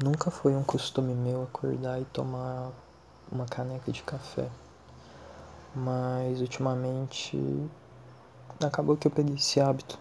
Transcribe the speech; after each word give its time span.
Nunca 0.00 0.30
foi 0.30 0.54
um 0.54 0.62
costume 0.62 1.12
meu 1.12 1.42
acordar 1.42 2.00
e 2.00 2.04
tomar 2.04 2.70
uma 3.32 3.46
caneca 3.46 3.90
de 3.90 4.00
café. 4.04 4.48
Mas 5.74 6.40
ultimamente 6.40 7.36
acabou 8.64 8.96
que 8.96 9.08
eu 9.08 9.10
peguei 9.10 9.34
esse 9.34 9.60
hábito. 9.60 9.98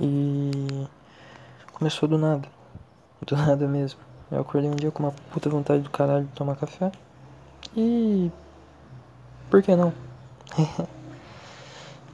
E 0.00 0.88
começou 1.74 2.08
do 2.08 2.16
nada. 2.16 2.48
Do 3.26 3.36
nada 3.36 3.68
mesmo. 3.68 4.00
Eu 4.30 4.40
acordei 4.40 4.70
um 4.70 4.76
dia 4.76 4.90
com 4.90 5.02
uma 5.02 5.12
puta 5.30 5.50
vontade 5.50 5.82
do 5.82 5.90
caralho 5.90 6.24
de 6.24 6.32
tomar 6.32 6.56
café. 6.56 6.90
E. 7.76 8.32
Por 9.50 9.62
que 9.62 9.76
não? 9.76 9.92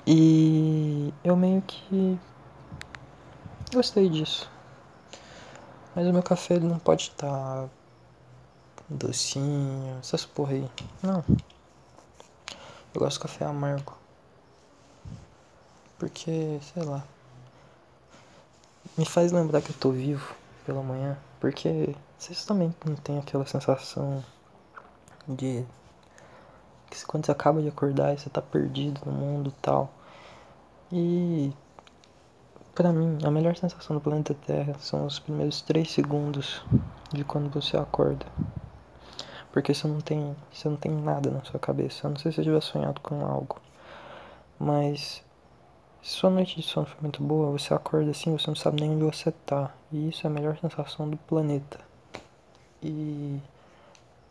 e 0.05 1.15
eu 1.23 1.37
meio 1.37 1.63
que 1.63 2.19
gostei 3.73 4.09
disso. 4.09 4.53
Mas 5.95 6.07
o 6.07 6.13
meu 6.13 6.23
café 6.23 6.55
ele 6.55 6.67
não 6.67 6.79
pode 6.79 7.05
estar 7.05 7.29
tá 7.29 7.69
docinho, 8.89 9.99
essas 10.01 10.25
porra 10.25 10.53
aí. 10.53 10.71
Não. 11.03 11.25
Eu 12.93 13.01
gosto 13.01 13.17
de 13.17 13.23
café 13.23 13.45
amargo. 13.45 13.97
Porque, 15.99 16.59
sei 16.63 16.83
lá. 16.83 17.05
Me 18.97 19.05
faz 19.05 19.33
lembrar 19.33 19.63
que 19.63 19.71
eu 19.71 19.77
tô 19.77 19.91
vivo 19.91 20.35
pela 20.67 20.83
manhã. 20.83 21.17
Porque 21.41 21.95
vocês 22.19 22.45
também 22.45 22.75
não 22.85 22.97
tem 22.97 23.19
aquela 23.19 23.47
sensação 23.47 24.25
de 25.29 25.65
que 26.91 27.05
quando 27.07 27.27
você 27.27 27.33
acaba 27.33 27.61
de 27.61 27.69
acordar 27.69 28.17
você 28.17 28.31
tá 28.31 28.41
perdido 28.41 29.01
no 29.05 29.13
mundo 29.13 29.51
e 29.51 29.61
tal. 29.61 29.93
E 30.93 31.53
para 32.75 32.93
mim, 32.93 33.19
a 33.25 33.31
melhor 33.31 33.57
sensação 33.57 33.97
do 33.97 34.03
planeta 34.03 34.35
Terra 34.47 34.75
são 34.79 35.07
os 35.07 35.19
primeiros 35.19 35.63
3 35.63 35.89
segundos 35.89 36.65
de 37.13 37.25
quando 37.25 37.49
você 37.49 37.77
acorda. 37.77 38.27
Porque 39.53 39.73
você 39.73 39.87
não 39.87 40.01
tem, 40.01 40.35
você 40.53 40.69
não 40.69 40.77
tem 40.77 40.91
nada 40.91 41.31
na 41.31 41.45
sua 41.45 41.61
cabeça. 41.61 42.07
A 42.07 42.11
não 42.11 42.17
sei 42.17 42.33
se 42.33 42.37
você 42.37 42.43
tiver 42.43 42.61
sonhado 42.61 43.01
com 43.01 43.25
algo. 43.25 43.61
Mas 44.59 45.23
se 46.03 46.11
sua 46.11 46.31
noite 46.31 46.57
de 46.57 46.63
sono 46.63 46.87
foi 46.87 47.01
muito 47.01 47.23
boa, 47.23 47.53
você 47.53 47.73
acorda 47.73 48.11
assim, 48.11 48.37
você 48.37 48.49
não 48.49 48.57
sabe 48.57 48.81
nem 48.81 48.91
onde 48.91 49.05
você 49.05 49.31
tá. 49.31 49.73
E 49.93 50.09
isso 50.09 50.27
é 50.27 50.31
a 50.31 50.33
melhor 50.33 50.59
sensação 50.59 51.09
do 51.09 51.17
planeta. 51.17 51.79
E 52.83 53.41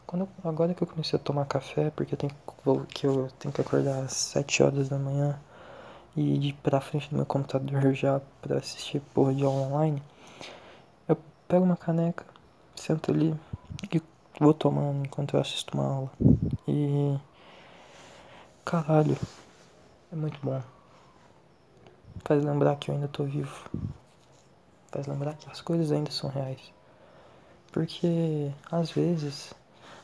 quando 0.05 0.23
eu, 0.23 0.49
agora 0.49 0.73
que 0.73 0.83
eu 0.83 0.87
comecei 0.87 1.17
a 1.17 1.21
tomar 1.23 1.45
café, 1.45 1.91
porque 1.95 2.13
eu 2.13 2.17
tenho 2.17 2.31
que 2.93 3.07
eu 3.07 3.27
tenho 3.39 3.53
que 3.53 3.61
acordar 3.61 4.03
às 4.03 4.13
7 4.13 4.63
horas 4.63 4.89
da 4.89 4.99
manhã 4.99 5.39
e 6.15 6.49
ir 6.49 6.53
pra 6.61 6.81
frente 6.81 7.09
do 7.09 7.15
meu 7.15 7.25
computador 7.25 7.93
já 7.93 8.21
pra 8.41 8.57
assistir 8.57 9.01
porra 9.13 9.33
de 9.33 9.43
aula 9.43 9.67
online, 9.67 10.01
eu 11.07 11.17
pego 11.47 11.65
uma 11.65 11.77
caneca, 11.77 12.25
sento 12.75 13.11
ali 13.11 13.35
e 13.91 14.01
vou 14.39 14.53
tomando 14.53 15.05
enquanto 15.05 15.35
eu 15.35 15.39
assisto 15.39 15.77
uma 15.77 15.87
aula. 15.87 16.11
E. 16.67 17.17
Caralho, 18.65 19.17
é 20.11 20.15
muito 20.15 20.39
bom. 20.41 20.61
Faz 22.23 22.43
lembrar 22.43 22.75
que 22.77 22.89
eu 22.89 22.95
ainda 22.95 23.07
tô 23.07 23.25
vivo. 23.25 23.69
Faz 24.91 25.07
lembrar 25.07 25.33
que 25.35 25.49
as 25.49 25.59
coisas 25.59 25.91
ainda 25.91 26.11
são 26.11 26.29
reais. 26.29 26.71
Porque, 27.71 28.51
às 28.71 28.91
vezes, 28.91 29.53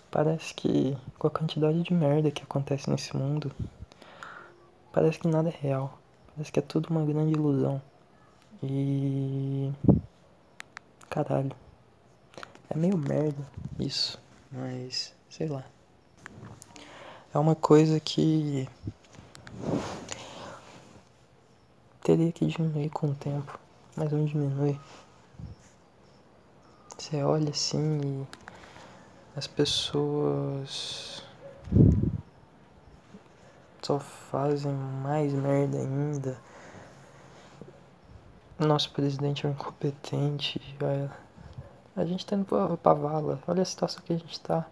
parece 0.09 0.53
que 0.53 0.97
com 1.17 1.27
a 1.27 1.31
quantidade 1.31 1.81
de 1.83 1.93
merda 1.93 2.31
que 2.31 2.43
acontece 2.43 2.89
nesse 2.89 3.15
mundo, 3.15 3.52
parece 4.91 5.19
que 5.19 5.27
nada 5.27 5.49
é 5.49 5.57
real. 5.61 5.98
Parece 6.40 6.54
que 6.54 6.59
é 6.59 6.62
tudo 6.62 6.90
uma 6.90 7.04
grande 7.04 7.34
ilusão. 7.34 7.82
E. 8.64 9.70
Caralho. 11.09 11.52
É 12.70 12.78
meio 12.78 12.98
merda 12.98 13.45
isso, 13.78 14.18
mas 14.50 15.14
sei 15.30 15.50
lá. 15.50 15.66
É 17.34 17.38
uma 17.38 17.56
coisa 17.56 18.00
que. 18.00 18.70
Teria 22.02 22.32
que 22.32 22.45
diminuir 22.45 22.89
com 22.89 23.08
o 23.08 23.16
tempo, 23.16 23.60
mas 23.98 24.10
não 24.10 24.23
diminui. 24.23 24.80
Você 26.98 27.22
olha 27.22 27.49
assim 27.49 27.99
e 27.99 28.28
as 29.36 29.45
pessoas 29.45 31.22
só 33.89 33.98
fazem 33.98 34.72
mais 34.72 35.33
merda 35.33 35.80
ainda. 35.80 36.38
Nosso 38.60 38.92
presidente 38.92 39.48
é 39.48 39.50
um 39.50 39.52
incompetente. 39.54 40.61
A, 41.95 42.05
gente 42.05 42.23
tá 42.23 42.36
indo 42.36 42.45
pra, 42.45 42.78
pra 42.78 42.94
vala. 42.94 43.42
Olha 43.48 43.64
a 43.64 43.66
situação 43.66 44.04
que 44.04 44.14
a 44.14 44.17
gente 44.17 44.39
tá. 44.42 44.67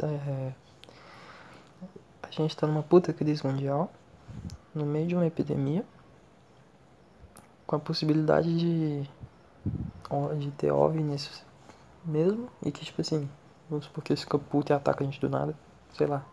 É, 0.00 0.52
a 2.22 2.30
gente 2.30 2.56
tá 2.56 2.68
numa 2.68 2.84
puta 2.84 3.12
crise 3.12 3.44
mundial. 3.44 3.90
No 4.72 4.86
meio 4.86 5.08
de 5.08 5.16
uma 5.16 5.26
epidemia. 5.26 5.84
Com 7.66 7.74
a 7.74 7.80
possibilidade 7.80 8.56
de, 8.56 9.10
de 10.38 10.50
ter 10.52 10.70
OVNIs 10.70 11.44
mesmo. 12.04 12.48
E 12.64 12.70
que, 12.70 12.84
tipo 12.84 13.00
assim, 13.00 13.28
vamos 13.68 13.86
supor 13.86 14.04
que 14.04 14.14
ficam 14.14 14.38
puto 14.38 14.70
e 14.70 14.72
ataca 14.72 15.02
a 15.02 15.06
gente 15.06 15.20
do 15.20 15.28
nada. 15.28 15.52
Sei 15.94 16.06
lá. 16.06 16.24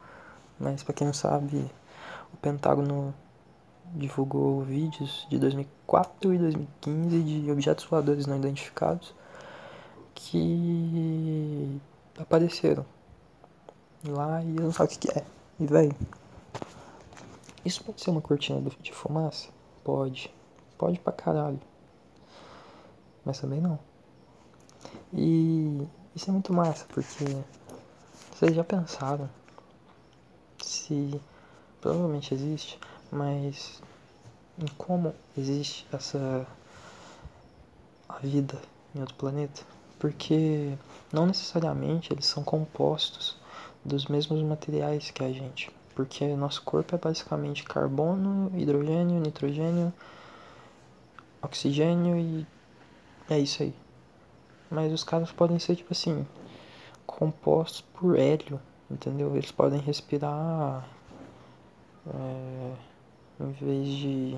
Mas 0.61 0.83
para 0.83 0.93
quem 0.93 1.07
não 1.07 1.13
sabe, 1.13 1.69
o 2.31 2.37
Pentágono 2.37 3.13
divulgou 3.95 4.61
vídeos 4.61 5.25
de 5.27 5.39
2004 5.39 6.33
e 6.33 6.37
2015 6.37 7.23
de 7.23 7.51
objetos 7.51 7.85
voadores 7.85 8.27
não 8.27 8.37
identificados 8.37 9.13
que 10.13 11.81
apareceram 12.17 12.85
lá 14.07 14.43
e 14.43 14.55
eu 14.55 14.63
não 14.63 14.71
sabe 14.71 14.93
o 14.93 14.99
que 14.99 15.09
é. 15.17 15.25
E 15.59 15.65
velho, 15.65 15.95
isso 17.65 17.83
pode 17.83 17.99
ser 17.99 18.11
uma 18.11 18.21
cortina 18.21 18.61
de 18.79 18.93
fumaça? 18.93 19.49
Pode. 19.83 20.31
Pode 20.77 20.99
pra 20.99 21.11
caralho. 21.11 21.59
Mas 23.25 23.39
também 23.39 23.59
não. 23.59 23.79
E 25.11 25.87
isso 26.15 26.29
é 26.29 26.33
muito 26.33 26.53
massa, 26.53 26.85
porque 26.89 27.25
vocês 28.31 28.55
já 28.55 28.63
pensaram 28.63 29.27
se 30.91 31.21
provavelmente 31.79 32.33
existe, 32.33 32.77
mas 33.09 33.81
em 34.59 34.67
como 34.77 35.15
existe 35.37 35.87
essa 35.91 36.45
a 38.09 38.19
vida 38.19 38.61
em 38.93 38.99
outro 38.99 39.15
planeta, 39.15 39.61
porque 39.97 40.73
não 41.13 41.25
necessariamente 41.25 42.11
eles 42.11 42.25
são 42.25 42.43
compostos 42.43 43.37
dos 43.85 44.05
mesmos 44.07 44.41
materiais 44.43 45.09
que 45.11 45.23
a 45.23 45.31
gente, 45.31 45.71
porque 45.95 46.27
nosso 46.35 46.61
corpo 46.63 46.93
é 46.93 46.97
basicamente 46.97 47.63
carbono, 47.63 48.51
hidrogênio, 48.53 49.21
nitrogênio, 49.21 49.93
oxigênio 51.41 52.17
e 52.17 52.45
é 53.29 53.39
isso 53.39 53.63
aí. 53.63 53.73
Mas 54.69 54.91
os 54.91 55.03
caras 55.05 55.31
podem 55.31 55.57
ser 55.57 55.77
tipo 55.77 55.93
assim, 55.93 56.27
compostos 57.05 57.81
por 57.93 58.19
hélio, 58.19 58.59
entendeu? 58.91 59.35
Eles 59.35 59.51
podem 59.51 59.79
respirar 59.79 60.87
é, 62.07 62.73
em 63.39 63.51
vez 63.51 63.87
de 63.87 64.37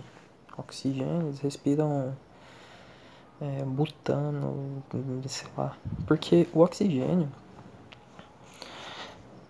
oxigênio, 0.57 1.27
eles 1.27 1.39
respiram 1.39 2.15
é, 3.41 3.63
butano, 3.63 4.83
sei 5.27 5.47
lá. 5.57 5.77
Porque 6.07 6.47
o 6.53 6.59
oxigênio 6.59 7.29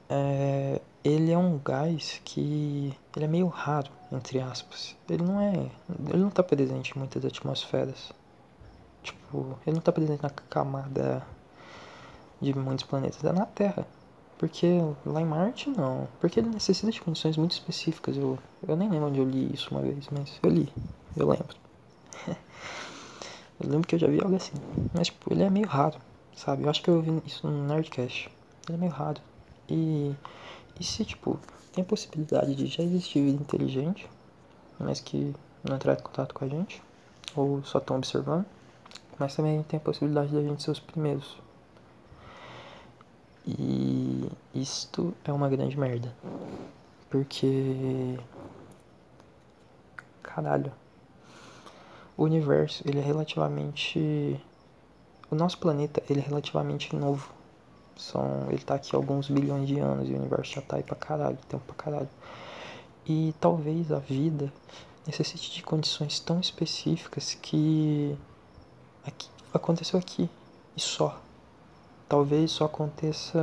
é, 0.10 0.82
ele 1.04 1.32
é 1.32 1.38
um 1.38 1.60
gás 1.60 2.22
que 2.24 2.94
ele 3.16 3.26
é 3.26 3.28
meio 3.28 3.48
raro, 3.48 3.92
entre 4.12 4.40
aspas. 4.40 4.96
Ele 5.10 5.24
não 5.24 5.42
é. 5.42 5.70
Ele 6.10 6.20
não 6.20 6.30
está 6.30 6.44
presente 6.44 6.94
em 6.96 7.00
muitas 7.00 7.26
atmosferas. 7.26 8.12
Tipo, 9.02 9.58
ele 9.66 9.74
não 9.74 9.80
está 9.80 9.92
presente 9.92 10.24
na 10.24 10.30
camada 10.30 11.26
de 12.42 12.54
muitos 12.58 12.86
planetas, 12.86 13.24
é 13.24 13.34
na 13.34 13.46
Terra. 13.46 13.86
Porque 14.44 14.68
lá 15.06 15.22
em 15.22 15.26
Marte 15.26 15.70
não. 15.70 16.06
Porque 16.20 16.38
ele 16.38 16.50
necessita 16.50 16.92
de 16.92 17.00
condições 17.00 17.38
muito 17.38 17.54
específicas. 17.54 18.18
Eu, 18.18 18.38
eu 18.68 18.76
nem 18.76 18.90
lembro 18.90 19.08
onde 19.08 19.18
eu 19.18 19.24
li 19.24 19.50
isso 19.54 19.70
uma 19.72 19.80
vez, 19.80 20.06
mas 20.12 20.38
eu 20.44 20.50
li. 20.50 20.70
Eu 21.16 21.30
lembro. 21.30 21.56
eu 22.28 23.70
lembro 23.70 23.88
que 23.88 23.96
eu 23.96 24.00
já 24.00 24.08
vi 24.08 24.22
algo 24.22 24.36
assim. 24.36 24.52
Mas 24.94 25.08
tipo, 25.08 25.32
ele 25.32 25.44
é 25.44 25.50
meio 25.50 25.66
raro, 25.66 25.98
sabe? 26.36 26.64
Eu 26.64 26.70
acho 26.70 26.84
que 26.84 26.90
eu 26.90 27.02
vi 27.02 27.24
isso 27.26 27.48
no 27.48 27.66
Nerdcast. 27.66 28.30
Ele 28.68 28.76
é 28.76 28.82
meio 28.82 28.92
raro. 28.92 29.22
E, 29.70 30.14
e 30.78 30.84
se 30.84 31.06
tipo, 31.06 31.40
tem 31.72 31.82
a 31.82 31.88
possibilidade 31.88 32.54
de 32.54 32.66
já 32.66 32.84
existir 32.84 33.24
vida 33.24 33.42
inteligente, 33.42 34.10
mas 34.78 35.00
que 35.00 35.34
não 35.64 35.78
entrar 35.78 35.94
em 35.94 36.04
contato 36.04 36.34
com 36.34 36.44
a 36.44 36.50
gente, 36.50 36.84
ou 37.34 37.64
só 37.64 37.78
estão 37.78 37.96
observando, 37.96 38.46
mas 39.18 39.38
também 39.38 39.64
tem 39.64 39.78
a 39.78 39.82
possibilidade 39.82 40.32
de 40.32 40.38
a 40.38 40.42
gente 40.42 40.62
ser 40.62 40.72
os 40.72 40.82
primeiros 40.82 41.38
e 43.46 44.30
isto 44.54 45.14
é 45.26 45.32
uma 45.32 45.50
grande 45.50 45.78
merda. 45.78 46.14
Porque. 47.10 48.18
Caralho. 50.22 50.72
O 52.16 52.24
universo, 52.24 52.84
ele 52.88 53.00
é 53.00 53.02
relativamente. 53.02 54.40
o 55.30 55.36
nosso 55.36 55.58
planeta 55.58 56.02
ele 56.10 56.20
é 56.20 56.24
relativamente 56.24 56.96
novo. 56.96 57.32
São, 57.96 58.48
ele 58.50 58.64
tá 58.64 58.76
aqui 58.76 58.96
há 58.96 58.98
alguns 58.98 59.30
bilhões 59.30 59.68
de 59.68 59.80
anos 59.80 60.10
e 60.10 60.14
o 60.14 60.18
universo 60.18 60.54
já 60.54 60.62
tá 60.62 60.78
aí 60.78 60.84
pra 60.84 60.96
caralho, 60.96 61.38
tempo 61.48 61.64
pra 61.66 61.76
caralho. 61.76 62.10
E 63.06 63.36
talvez 63.40 63.92
a 63.92 64.00
vida 64.00 64.52
necessite 65.06 65.52
de 65.52 65.64
condições 65.64 66.20
tão 66.20 66.40
específicas 66.40 67.36
que 67.36 68.18
aqui, 69.06 69.30
aconteceu 69.54 70.00
aqui 70.00 70.30
e 70.76 70.82
só. 70.82 71.22
Talvez 72.14 72.52
só 72.52 72.66
aconteça 72.66 73.40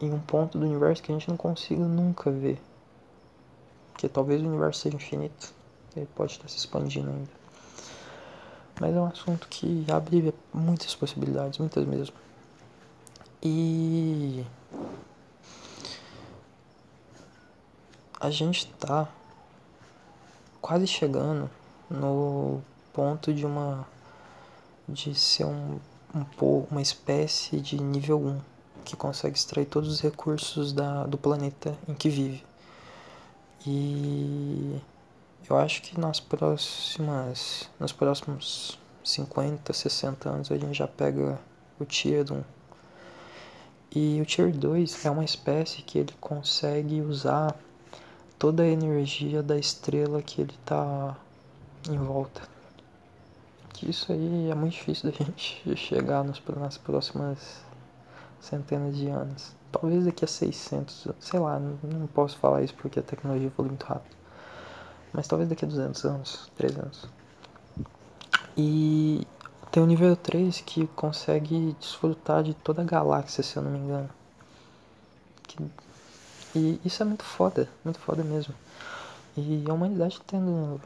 em 0.00 0.10
um 0.10 0.18
ponto 0.18 0.56
do 0.56 0.64
universo 0.64 1.02
que 1.02 1.12
a 1.12 1.14
gente 1.14 1.28
não 1.28 1.36
consiga 1.36 1.84
nunca 1.84 2.30
ver. 2.30 2.58
Porque 3.92 4.08
talvez 4.08 4.40
o 4.40 4.46
universo 4.46 4.80
seja 4.80 4.96
infinito, 4.96 5.52
ele 5.94 6.08
pode 6.14 6.32
estar 6.32 6.48
se 6.48 6.56
expandindo 6.56 7.10
ainda. 7.10 7.28
Mas 8.80 8.96
é 8.96 8.98
um 8.98 9.04
assunto 9.04 9.46
que 9.48 9.84
abre 9.92 10.32
muitas 10.54 10.94
possibilidades, 10.94 11.58
muitas 11.58 11.84
mesmo. 11.84 12.16
E 13.42 14.42
a 18.18 18.30
gente 18.30 18.72
tá 18.76 19.06
quase 20.62 20.86
chegando 20.86 21.50
no 21.90 22.62
ponto 22.94 23.34
de 23.34 23.44
uma 23.44 23.86
de 24.88 25.14
ser 25.14 25.44
um, 25.44 25.78
um 26.14 26.66
uma 26.70 26.82
espécie 26.82 27.60
de 27.60 27.80
nível 27.80 28.18
1 28.18 28.40
que 28.84 28.96
consegue 28.96 29.36
extrair 29.36 29.66
todos 29.66 29.90
os 29.90 30.00
recursos 30.00 30.72
da, 30.72 31.04
do 31.04 31.18
planeta 31.18 31.76
em 31.88 31.94
que 31.94 32.08
vive. 32.08 32.44
E 33.66 34.80
eu 35.48 35.56
acho 35.56 35.82
que 35.82 35.98
nas 35.98 36.20
próximas 36.20 37.68
nos 37.80 37.92
próximos 37.92 38.78
50, 39.04 39.72
60 39.72 40.28
anos 40.28 40.50
a 40.50 40.56
gente 40.56 40.74
já 40.74 40.86
pega 40.86 41.38
o 41.78 41.84
Tier 41.84 42.24
1 42.32 42.42
e 43.94 44.20
o 44.20 44.26
Tier 44.26 44.52
2 44.52 45.06
é 45.06 45.10
uma 45.10 45.24
espécie 45.24 45.82
que 45.82 45.98
ele 45.98 46.12
consegue 46.20 47.00
usar 47.00 47.56
toda 48.38 48.62
a 48.62 48.66
energia 48.66 49.42
da 49.42 49.58
estrela 49.58 50.20
que 50.20 50.42
ele 50.42 50.52
está 50.52 51.16
em 51.88 51.96
volta. 51.96 52.55
Que 53.76 53.90
isso 53.90 54.10
aí 54.10 54.50
é 54.50 54.54
muito 54.54 54.72
difícil 54.72 55.10
da 55.10 55.16
gente 55.16 55.62
chegar 55.76 56.24
nos, 56.24 56.42
nas 56.56 56.78
próximas 56.78 57.60
centenas 58.40 58.96
de 58.96 59.08
anos. 59.08 59.54
Talvez 59.70 60.06
daqui 60.06 60.24
a 60.24 60.28
600, 60.28 61.08
sei 61.20 61.38
lá, 61.38 61.58
não 61.58 62.06
posso 62.06 62.38
falar 62.38 62.62
isso 62.62 62.74
porque 62.74 62.98
a 62.98 63.02
tecnologia 63.02 63.48
evolui 63.48 63.70
muito 63.70 63.84
rápido. 63.84 64.16
Mas 65.12 65.28
talvez 65.28 65.48
daqui 65.48 65.66
a 65.66 65.68
200 65.68 66.04
anos, 66.04 66.50
300. 66.56 67.06
E 68.56 69.26
tem 69.70 69.82
o 69.82 69.86
nível 69.86 70.16
3 70.16 70.62
que 70.62 70.86
consegue 70.88 71.76
desfrutar 71.78 72.42
de 72.42 72.54
toda 72.54 72.80
a 72.80 72.84
galáxia, 72.84 73.42
se 73.42 73.56
eu 73.56 73.62
não 73.62 73.70
me 73.70 73.78
engano. 73.78 74.08
Que... 75.46 75.58
E 76.54 76.80
isso 76.82 77.02
é 77.02 77.06
muito 77.06 77.24
foda, 77.24 77.68
muito 77.84 77.98
foda 77.98 78.24
mesmo. 78.24 78.54
E 79.36 79.62
a 79.68 79.74
humanidade 79.74 80.18
tendo 80.26 80.80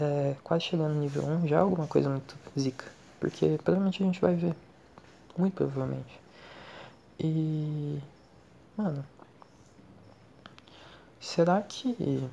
é, 0.00 0.36
quase 0.42 0.64
chegando 0.64 0.94
no 0.94 1.00
nível 1.00 1.24
1 1.24 1.48
já 1.48 1.56
é 1.56 1.60
alguma 1.60 1.86
coisa 1.86 2.08
muito 2.08 2.34
zica. 2.58 2.84
Porque 3.20 3.58
provavelmente 3.62 4.02
a 4.02 4.06
gente 4.06 4.20
vai 4.20 4.34
ver. 4.34 4.54
Muito 5.36 5.54
provavelmente. 5.54 6.20
E. 7.18 7.98
Mano. 8.76 9.04
Será 11.20 11.62
que 11.62 12.28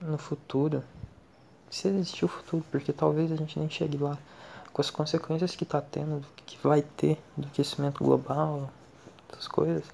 no 0.00 0.18
futuro. 0.18 0.82
Se 1.70 1.88
existir 1.88 2.24
o 2.24 2.28
futuro, 2.28 2.64
porque 2.70 2.92
talvez 2.92 3.30
a 3.30 3.36
gente 3.36 3.58
nem 3.58 3.68
chegue 3.68 3.98
lá 3.98 4.16
com 4.72 4.80
as 4.80 4.90
consequências 4.90 5.54
que 5.54 5.64
está 5.64 5.82
tendo, 5.82 6.24
que 6.46 6.56
vai 6.62 6.80
ter 6.82 7.20
do 7.36 7.46
aquecimento 7.46 8.02
global, 8.02 8.70
essas 9.30 9.46
coisas, 9.46 9.84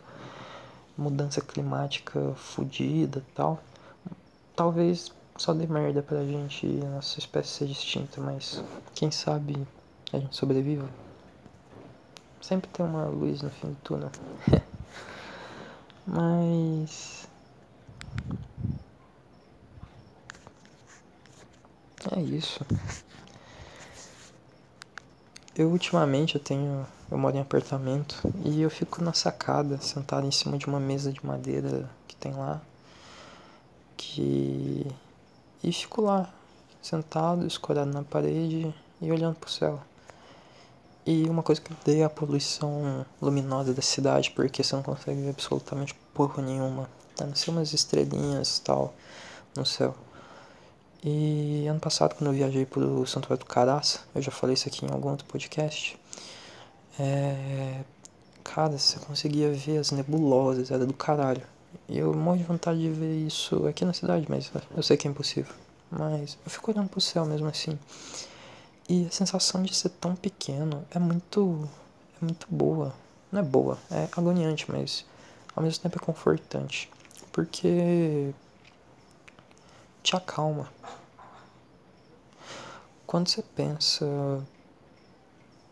mudança 0.97 1.41
climática 1.41 2.21
fodida 2.37 3.25
tal, 3.35 3.61
talvez 4.55 5.11
só 5.37 5.53
dê 5.53 5.67
merda 5.67 6.03
pra 6.03 6.25
gente 6.25 6.67
e 6.67 6.81
a 6.85 6.89
nossa 6.91 7.19
espécie 7.19 7.49
seja 7.49 7.73
extinta, 7.73 8.21
mas 8.21 8.63
quem 8.95 9.11
sabe 9.11 9.67
a 10.13 10.19
gente 10.19 10.37
sobreviva. 10.37 10.89
Sempre 12.41 12.71
tem 12.71 12.85
uma 12.85 13.07
luz 13.07 13.43
no 13.43 13.51
fim 13.51 13.69
do 13.69 13.77
túnel. 13.77 14.11
mas. 16.07 17.27
É 22.15 22.21
isso. 22.21 22.65
Eu 25.57 25.71
ultimamente 25.71 26.35
eu 26.35 26.41
tenho. 26.41 26.87
Eu 27.11 27.17
moro 27.17 27.37
em 27.37 27.41
apartamento 27.41 28.21
e 28.45 28.61
eu 28.61 28.69
fico 28.69 29.03
na 29.03 29.13
sacada, 29.13 29.79
sentado 29.81 30.27
em 30.27 30.31
cima 30.31 30.59
de 30.59 30.67
uma 30.67 30.81
mesa 30.81 31.13
de 31.13 31.25
madeira 31.25 31.89
que 32.07 32.15
tem 32.15 32.35
lá. 32.35 32.61
Que. 33.97 34.87
E 35.65 35.73
fico 35.73 36.03
lá, 36.03 36.31
sentado, 36.83 37.47
escorado 37.47 37.91
na 37.91 38.03
parede 38.03 38.75
e 39.01 39.11
olhando 39.11 39.37
pro 39.37 39.51
céu. 39.51 39.81
E 41.07 41.27
uma 41.27 41.43
coisa 41.43 41.59
que 41.59 41.73
eu 41.73 41.77
odeio 41.81 42.03
é 42.03 42.05
a 42.05 42.11
poluição 42.11 43.07
luminosa 43.21 43.73
da 43.73 43.81
cidade, 43.81 44.31
porque 44.33 44.63
você 44.63 44.77
não 44.77 44.83
consegue 44.83 45.23
ver 45.23 45.31
absolutamente 45.31 45.95
porra 46.13 46.43
nenhuma. 46.43 46.87
A 47.19 47.25
não 47.25 47.35
ser 47.35 47.51
umas 47.51 47.73
estrelinhas 47.73 48.59
e 48.59 48.61
tal 48.61 48.93
no 49.57 49.65
céu. 49.65 49.95
E 51.03 51.67
ano 51.67 51.81
passado, 51.81 52.15
quando 52.15 52.29
eu 52.29 52.35
viajei 52.35 52.67
pro 52.67 53.07
Santuário 53.07 53.43
do 53.43 53.49
Caraça, 53.49 54.01
eu 54.15 54.21
já 54.21 54.31
falei 54.31 54.53
isso 54.53 54.69
aqui 54.69 54.85
em 54.85 54.91
algum 54.91 55.11
outro 55.11 55.27
podcast, 55.27 55.99
é... 56.99 57.81
cara, 58.43 58.77
você 58.79 58.99
conseguia 58.99 59.51
ver 59.51 59.79
as 59.79 59.91
nebulosas, 59.91 60.71
era 60.71 60.85
do 60.85 60.95
caralho. 60.95 61.54
Eu 61.89 62.15
morro 62.15 62.39
de 62.39 62.45
vontade 62.45 62.81
de 62.81 62.91
ver 62.91 63.27
isso 63.27 63.67
aqui 63.67 63.85
na 63.85 63.93
cidade, 63.93 64.27
mas 64.29 64.51
eu 64.77 64.83
sei 64.83 64.97
que 64.97 65.07
é 65.07 65.11
impossível. 65.11 65.55
Mas 65.91 66.39
eu 66.45 66.51
fico 66.51 66.71
olhando 66.71 66.89
pro 66.89 67.01
céu 67.01 67.25
mesmo 67.25 67.47
assim. 67.49 67.79
E 68.89 69.07
a 69.07 69.11
sensação 69.11 69.63
de 69.63 69.75
ser 69.75 69.91
tão 69.91 70.15
pequeno 70.15 70.85
é 70.91 70.99
muito. 70.99 71.69
é 72.21 72.25
muito 72.25 72.47
boa. 72.51 72.95
Não 73.31 73.41
é 73.41 73.43
boa, 73.43 73.79
é 73.91 74.09
agoniante, 74.17 74.71
mas 74.71 75.05
ao 75.57 75.63
mesmo 75.63 75.83
tempo 75.83 75.99
é 76.01 76.05
confortante. 76.05 76.91
Porque 77.33 78.33
te 80.03 80.15
acalma. 80.15 80.69
Quando 83.07 83.29
você 83.29 83.43
pensa 83.43 84.07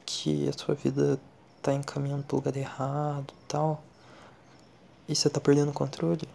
que 0.06 0.48
a 0.48 0.52
sua 0.52 0.74
vida 0.74 1.20
tá 1.60 1.72
encaminhando 1.72 2.24
pro 2.24 2.36
lugar 2.36 2.56
errado 2.56 3.32
e 3.32 3.46
tal, 3.46 3.82
e 5.08 5.14
você 5.14 5.28
tá 5.28 5.40
perdendo 5.40 5.70
o 5.70 5.74
controle, 5.74 6.28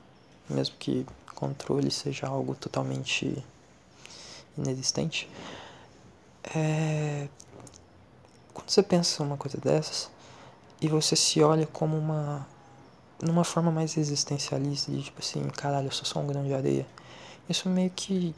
mesmo 0.50 0.76
que 0.78 1.06
controle 1.36 1.92
seja 1.92 2.28
algo 2.28 2.56
totalmente 2.56 3.44
inexistente, 4.58 5.30
é... 6.56 7.28
quando 8.54 8.70
você 8.70 8.82
pensa 8.82 9.22
uma 9.24 9.38
coisa 9.38 9.58
dessas 9.58 10.10
e 10.82 10.88
você 10.88 11.16
se 11.16 11.42
olha 11.42 11.68
como 11.68 11.98
uma 11.98 12.48
numa 13.22 13.44
forma 13.44 13.72
mais 13.72 13.98
existencialista 13.98 14.92
de 14.92 15.02
tipo 15.04 15.20
assim, 15.20 15.44
caralho, 15.50 15.88
eu 15.88 15.92
sou 15.92 16.06
só 16.06 16.20
um 16.20 16.28
grão 16.28 16.44
de 16.44 16.54
areia 16.54 16.86
isso 17.50 17.70
meio 17.70 17.90
que. 17.90 18.36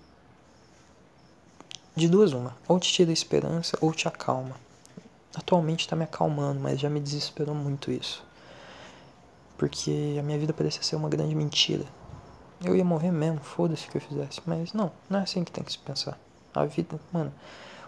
De 1.95 2.07
duas, 2.07 2.31
uma. 2.31 2.55
Ou 2.67 2.79
te 2.79 2.91
tira 2.93 3.09
a 3.09 3.13
esperança 3.13 3.77
ou 3.81 3.91
te 3.91 4.07
acalma. 4.07 4.55
Atualmente 5.33 5.87
tá 5.87 5.95
me 5.95 6.03
acalmando, 6.03 6.59
mas 6.59 6.79
já 6.79 6.89
me 6.89 6.99
desesperou 6.99 7.55
muito 7.55 7.91
isso. 7.91 8.23
Porque 9.59 10.17
a 10.19 10.23
minha 10.23 10.39
vida 10.39 10.51
parecia 10.51 10.81
ser 10.81 10.95
uma 10.95 11.07
grande 11.07 11.35
mentira. 11.35 11.85
Eu 12.65 12.75
ia 12.75 12.83
morrer 12.83 13.11
mesmo, 13.11 13.39
foda-se 13.41 13.87
o 13.87 13.91
que 13.91 13.97
eu 13.97 14.01
fizesse. 14.01 14.41
Mas 14.47 14.73
não, 14.73 14.91
não 15.07 15.19
é 15.19 15.21
assim 15.21 15.43
que 15.43 15.51
tem 15.51 15.63
que 15.63 15.71
se 15.71 15.77
pensar. 15.77 16.19
A 16.51 16.65
vida, 16.65 16.99
mano, 17.13 17.31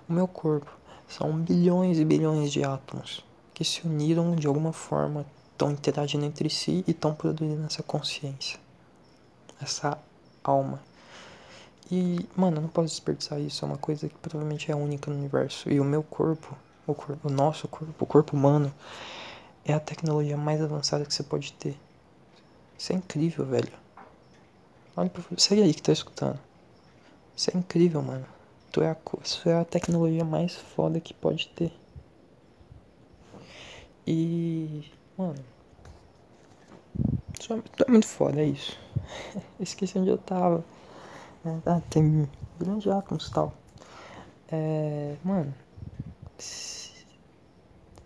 o 0.07 0.13
meu 0.13 0.27
corpo 0.27 0.71
são 1.07 1.33
bilhões 1.33 1.97
e 1.97 2.05
bilhões 2.05 2.51
de 2.51 2.63
átomos 2.63 3.25
que 3.55 3.65
se 3.65 3.87
uniram 3.87 4.35
de 4.35 4.45
alguma 4.45 4.71
forma, 4.71 5.25
estão 5.51 5.71
interagindo 5.71 6.25
entre 6.25 6.47
si 6.47 6.83
e 6.87 6.91
estão 6.91 7.15
produzindo 7.15 7.65
essa 7.65 7.81
consciência, 7.81 8.59
essa 9.59 9.97
alma 10.43 10.79
e, 11.91 12.25
mano, 12.37 12.57
eu 12.57 12.61
não 12.61 12.69
posso 12.69 12.87
desperdiçar 12.87 13.37
isso. 13.41 13.65
É 13.65 13.67
uma 13.67 13.77
coisa 13.77 14.07
que 14.07 14.15
provavelmente 14.15 14.71
é 14.71 14.75
única 14.75 15.11
no 15.11 15.17
universo. 15.17 15.69
E 15.69 15.77
o 15.77 15.83
meu 15.83 16.01
corpo, 16.01 16.57
o, 16.87 16.93
corpo, 16.93 17.27
o 17.27 17.29
nosso 17.29 17.67
corpo, 17.67 17.93
o 17.99 18.05
corpo 18.05 18.35
humano, 18.35 18.73
é 19.65 19.73
a 19.73 19.79
tecnologia 19.79 20.37
mais 20.37 20.61
avançada 20.61 21.05
que 21.05 21.13
você 21.13 21.23
pode 21.23 21.53
ter. 21.53 21.77
Isso 22.77 22.91
é 22.93 22.95
incrível, 22.95 23.45
velho. 23.45 23.71
Olha 24.95 25.09
pra 25.09 25.23
você 25.29 25.53
aí 25.55 25.73
que 25.73 25.81
tá 25.81 25.91
escutando. 25.91 26.39
Isso 27.35 27.49
é 27.53 27.57
incrível, 27.57 28.01
mano. 28.01 28.25
Tu 28.71 28.81
é 28.81 28.91
a, 28.91 28.97
isso 29.23 29.49
é 29.49 29.59
a 29.59 29.65
tecnologia 29.65 30.23
mais 30.25 30.55
foda 30.55 30.99
que 30.99 31.13
pode 31.13 31.47
ter. 31.49 31.71
E. 34.05 34.91
Mano. 35.17 35.43
Isso 37.39 37.53
é, 37.53 37.91
muito 37.91 38.07
foda, 38.07 38.41
é 38.41 38.45
isso. 38.45 38.77
Esqueci 39.59 39.97
onde 39.97 40.09
eu 40.09 40.17
tava. 40.17 40.63
Ah, 41.65 41.81
tem 41.89 42.29
grandes 42.59 42.91
átomos 42.91 43.27
e 43.27 43.31
tal. 43.31 43.53
É, 44.51 45.15
mano, 45.23 45.53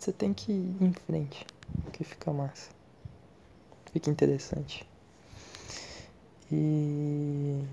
você 0.05 0.13
tem 0.13 0.35
que 0.35 0.51
ir 0.51 0.77
em 0.79 0.93
frente, 0.93 1.47
que 1.91 2.03
fica 2.03 2.31
massa. 2.31 2.69
Fica 3.91 4.11
interessante. 4.11 4.87
E. 6.51 7.63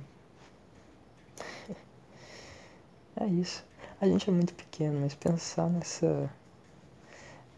É 3.15 3.27
isso. 3.27 3.63
A 4.01 4.07
gente 4.07 4.31
é 4.31 4.33
muito 4.33 4.55
pequeno, 4.55 5.01
mas 5.01 5.15
pensar 5.15 5.69
nessa. 5.69 6.31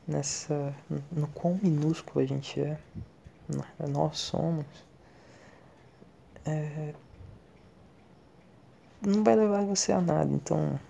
nessa. 0.09 0.75
no 1.13 1.29
quão 1.29 1.57
minúsculo 1.63 2.25
a 2.25 2.27
gente 2.27 2.61
é, 2.61 2.77
nós 3.89 4.19
somos, 4.19 4.67
é, 6.45 6.93
não 9.01 9.23
vai 9.23 9.37
levar 9.37 9.65
você 9.65 9.93
a 9.93 10.01
nada. 10.01 10.33
Então, 10.33 10.81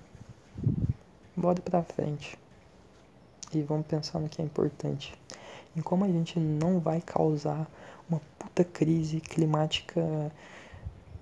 bora 1.36 1.60
pra 1.60 1.82
frente. 1.82 2.33
E 3.54 3.62
vamos 3.62 3.86
pensar 3.86 4.18
no 4.18 4.28
que 4.28 4.40
é 4.40 4.44
importante. 4.44 5.14
Em 5.76 5.80
como 5.80 6.04
a 6.04 6.08
gente 6.08 6.38
não 6.38 6.78
vai 6.78 7.00
causar 7.00 7.68
uma 8.08 8.20
puta 8.38 8.64
crise 8.64 9.20
climática 9.20 10.00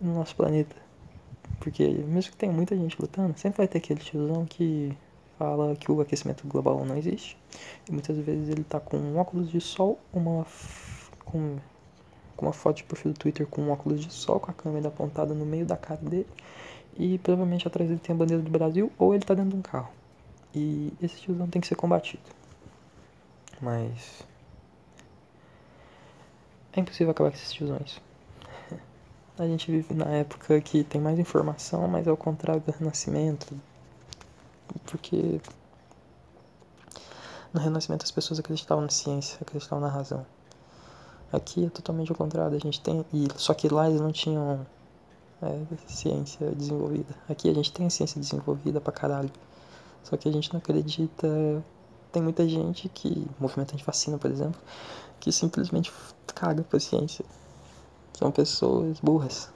no 0.00 0.14
nosso 0.14 0.34
planeta. 0.36 0.74
Porque 1.58 1.86
mesmo 1.88 2.32
que 2.32 2.36
tenha 2.36 2.52
muita 2.52 2.76
gente 2.76 3.00
lutando, 3.00 3.38
sempre 3.38 3.58
vai 3.58 3.68
ter 3.68 3.78
aquele 3.78 4.00
tiozão 4.00 4.44
que 4.44 4.96
fala 5.38 5.74
que 5.76 5.90
o 5.90 6.00
aquecimento 6.00 6.46
global 6.46 6.84
não 6.84 6.96
existe. 6.96 7.36
E 7.88 7.92
muitas 7.92 8.16
vezes 8.16 8.48
ele 8.48 8.64
tá 8.64 8.80
com 8.80 8.96
um 8.96 9.18
óculos 9.18 9.50
de 9.50 9.60
sol, 9.60 9.98
uma 10.12 10.46
com, 11.24 11.56
com 12.36 12.46
uma 12.46 12.52
foto 12.52 12.78
de 12.78 12.84
perfil 12.84 13.12
do 13.12 13.18
Twitter 13.18 13.46
com 13.46 13.62
um 13.62 13.70
óculos 13.70 14.00
de 14.00 14.12
sol, 14.12 14.40
com 14.40 14.50
a 14.50 14.54
câmera 14.54 14.88
apontada 14.88 15.34
no 15.34 15.46
meio 15.46 15.64
da 15.64 15.76
cara 15.76 16.00
dele. 16.00 16.26
E 16.96 17.18
provavelmente 17.18 17.66
atrás 17.66 17.88
dele 17.88 18.00
tem 18.02 18.14
a 18.14 18.18
bandeira 18.18 18.42
do 18.42 18.50
Brasil 18.50 18.92
ou 18.98 19.14
ele 19.14 19.24
tá 19.24 19.34
dentro 19.34 19.50
de 19.50 19.56
um 19.56 19.62
carro. 19.62 19.88
E 20.54 20.92
esse 21.00 21.20
tiozão 21.20 21.48
tem 21.48 21.60
que 21.60 21.66
ser 21.66 21.76
combatido. 21.76 22.22
Mas. 23.60 24.22
É 26.72 26.80
impossível 26.80 27.10
acabar 27.10 27.30
com 27.30 27.36
esses 27.36 27.52
tiozões. 27.52 28.00
A 29.38 29.46
gente 29.46 29.70
vive 29.70 29.94
na 29.94 30.06
época 30.06 30.60
que 30.60 30.84
tem 30.84 31.00
mais 31.00 31.18
informação, 31.18 31.88
mas 31.88 32.06
é 32.06 32.12
o 32.12 32.16
contrário 32.16 32.62
do 32.62 32.72
Renascimento. 32.72 33.58
Porque. 34.86 35.40
No 37.52 37.60
Renascimento 37.60 38.04
as 38.04 38.10
pessoas 38.10 38.40
acreditavam 38.40 38.82
na 38.82 38.90
ciência, 38.90 39.38
acreditavam 39.40 39.80
na 39.80 39.92
razão. 39.92 40.24
Aqui 41.32 41.64
é 41.66 41.70
totalmente 41.70 42.10
ao 42.10 42.16
contrário, 42.16 42.56
a 42.56 42.60
gente 42.60 42.80
tem. 42.80 43.04
E, 43.12 43.26
só 43.36 43.54
que 43.54 43.68
lá 43.68 43.88
eles 43.88 44.00
não 44.00 44.12
tinham 44.12 44.66
é, 45.42 45.76
ciência 45.86 46.50
desenvolvida. 46.50 47.14
Aqui 47.28 47.48
a 47.48 47.54
gente 47.54 47.72
tem 47.72 47.88
ciência 47.88 48.20
desenvolvida 48.20 48.80
pra 48.80 48.92
caralho. 48.92 49.30
Só 50.02 50.16
que 50.16 50.28
a 50.28 50.32
gente 50.32 50.52
não 50.52 50.58
acredita. 50.58 51.64
Tem 52.10 52.22
muita 52.22 52.46
gente 52.48 52.88
que, 52.88 53.26
movimento 53.38 53.72
anti-vacina, 53.74 54.18
por 54.18 54.30
exemplo, 54.30 54.60
que 55.18 55.32
simplesmente 55.32 55.92
caga 56.34 56.62
pra 56.62 56.78
ciência. 56.78 57.24
São 58.12 58.30
pessoas 58.30 59.00
burras. 59.00 59.50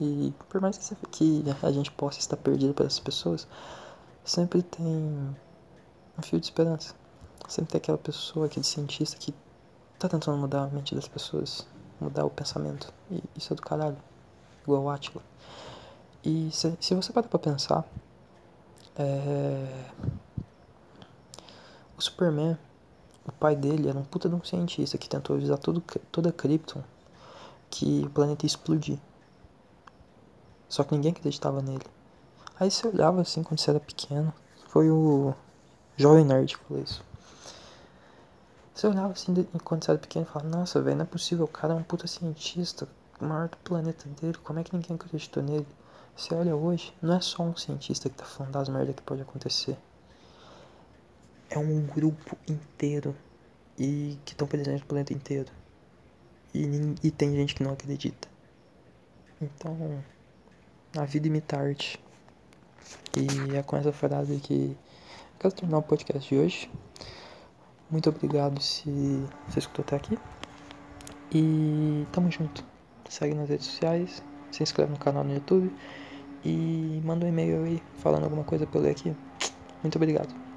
E 0.00 0.32
por 0.48 0.60
mais 0.60 0.78
que 1.10 1.44
a 1.62 1.70
gente 1.70 1.90
possa 1.90 2.18
estar 2.18 2.36
perdido 2.36 2.72
para 2.72 2.86
essas 2.86 3.00
pessoas, 3.00 3.46
sempre 4.24 4.62
tem 4.62 4.86
um 4.86 6.22
fio 6.22 6.40
de 6.40 6.46
esperança. 6.46 6.94
Sempre 7.48 7.72
tem 7.72 7.78
aquela 7.78 7.98
pessoa, 7.98 8.46
aquele 8.46 8.64
cientista 8.64 9.16
que 9.18 9.34
tá 9.98 10.08
tentando 10.08 10.38
mudar 10.38 10.64
a 10.64 10.66
mente 10.68 10.94
das 10.94 11.06
pessoas, 11.06 11.66
mudar 12.00 12.24
o 12.24 12.30
pensamento. 12.30 12.92
E 13.10 13.22
isso 13.36 13.52
é 13.52 13.56
do 13.56 13.62
caralho. 13.62 13.98
Igual 14.62 14.84
o 14.84 14.88
Atila. 14.88 15.22
E 16.24 16.50
se, 16.52 16.76
se 16.80 16.94
você 16.94 17.12
parar 17.12 17.28
pra 17.28 17.38
pensar, 17.38 17.84
é... 19.00 19.90
O 21.96 22.02
Superman, 22.02 22.56
o 23.26 23.32
pai 23.32 23.54
dele 23.54 23.88
era 23.88 23.98
um 23.98 24.04
puta 24.04 24.28
de 24.28 24.34
um 24.34 24.42
cientista 24.42 24.96
que 24.96 25.08
tentou 25.08 25.36
avisar 25.36 25.58
todo, 25.58 25.82
toda 26.10 26.30
a 26.30 26.32
Krypton 26.32 26.82
que 27.70 28.04
o 28.06 28.10
planeta 28.10 28.44
ia 28.44 28.48
explodir. 28.48 28.98
Só 30.68 30.82
que 30.84 30.94
ninguém 30.94 31.12
acreditava 31.12 31.62
nele. 31.62 31.84
Aí 32.58 32.70
você 32.70 32.88
olhava 32.88 33.20
assim 33.20 33.42
quando 33.42 33.60
você 33.60 33.70
era 33.70 33.80
pequeno. 33.80 34.32
Foi 34.68 34.90
o 34.90 35.34
Jovem 35.96 36.24
Nerd 36.24 36.56
que 36.56 36.64
falou 36.64 36.82
isso. 36.82 37.02
Você 38.74 38.86
olhava 38.86 39.12
assim 39.12 39.34
quando 39.62 39.84
você 39.84 39.90
era 39.90 40.00
pequeno 40.00 40.24
e 40.24 40.28
falava, 40.32 40.56
nossa, 40.56 40.80
velho, 40.80 40.96
não 40.96 41.02
é 41.04 41.06
possível, 41.06 41.44
o 41.44 41.48
cara 41.48 41.74
é 41.74 41.76
um 41.76 41.82
puta 41.82 42.06
cientista, 42.06 42.88
o 43.20 43.24
maior 43.24 43.48
do 43.48 43.56
planeta 43.58 44.08
dele, 44.20 44.38
como 44.42 44.58
é 44.58 44.64
que 44.64 44.74
ninguém 44.74 44.96
acreditou 44.96 45.42
nele? 45.42 45.66
Você 46.16 46.34
olha 46.34 46.54
hoje, 46.54 46.92
não 47.00 47.16
é 47.16 47.20
só 47.20 47.42
um 47.42 47.56
cientista 47.56 48.08
que 48.08 48.16
tá 48.16 48.24
falando 48.24 48.52
das 48.52 48.68
merdas 48.68 48.94
que 48.94 49.02
pode 49.02 49.22
acontecer. 49.22 49.76
É 51.48 51.58
um 51.58 51.86
grupo 51.86 52.36
inteiro 52.46 53.16
e 53.78 54.18
que 54.24 54.32
estão 54.32 54.46
presentes 54.46 54.82
no 54.82 54.86
planeta 54.86 55.12
inteiro. 55.12 55.50
E, 56.54 56.64
e 57.02 57.10
tem 57.10 57.34
gente 57.34 57.54
que 57.54 57.62
não 57.62 57.72
acredita. 57.72 58.28
Então, 59.40 60.02
a 60.96 61.04
vida 61.04 61.28
imita 61.28 61.58
arte. 61.58 61.98
E 63.16 63.56
é 63.56 63.62
com 63.62 63.76
essa 63.76 63.92
frase 63.92 64.38
que 64.38 64.76
quero 65.38 65.54
terminar 65.54 65.78
o 65.78 65.82
podcast 65.82 66.28
de 66.28 66.40
hoje. 66.40 66.70
Muito 67.90 68.10
obrigado 68.10 68.60
se 68.60 68.90
você 69.48 69.60
escutou 69.60 69.84
até 69.84 69.96
aqui. 69.96 70.18
E 71.32 72.06
tamo 72.12 72.30
junto. 72.30 72.64
Segue 73.08 73.34
nas 73.34 73.48
redes 73.48 73.66
sociais, 73.66 74.22
se 74.52 74.62
inscreve 74.62 74.92
no 74.92 74.98
canal 74.98 75.24
no 75.24 75.32
YouTube 75.32 75.72
e 76.44 77.00
manda 77.04 77.26
um 77.26 77.28
e-mail 77.28 77.64
aí 77.64 77.82
falando 77.94 78.24
alguma 78.24 78.44
coisa 78.44 78.66
pra 78.66 78.78
eu 78.78 78.84
ler 78.84 78.90
aqui. 78.90 79.16
Muito 79.82 79.96
obrigado. 79.96 80.49